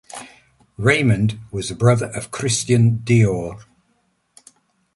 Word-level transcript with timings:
Raymond 0.79 1.37
was 1.51 1.69
the 1.69 1.75
brother 1.75 2.07
of 2.07 2.31
Christian 2.31 3.03
Dior. 3.03 3.61